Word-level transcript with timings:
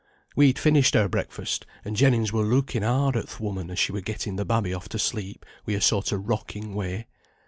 We'd 0.35 0.57
finished 0.57 0.95
our 0.95 1.07
breakfast, 1.07 1.67
and 1.85 1.95
Jennings 1.95 2.33
were 2.33 2.41
looking 2.41 2.81
hard 2.81 3.15
at 3.15 3.27
th' 3.27 3.39
woman 3.39 3.69
as 3.69 3.77
she 3.77 3.91
were 3.91 4.01
getting 4.01 4.35
the 4.35 4.43
babby 4.43 4.75
to 4.89 4.97
sleep 4.97 5.45
wi' 5.67 5.75
a 5.75 5.79
sort 5.79 6.11
of 6.11 6.27
rocking 6.27 6.73
way. 6.73 7.05